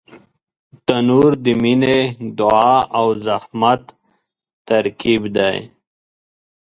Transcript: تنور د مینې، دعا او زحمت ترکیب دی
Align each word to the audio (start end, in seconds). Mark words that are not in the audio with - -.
تنور 0.85 1.31
د 1.43 1.45
مینې، 1.61 1.99
دعا 2.39 2.75
او 2.99 3.07
زحمت 3.25 3.83
ترکیب 4.67 5.23
دی 5.35 5.57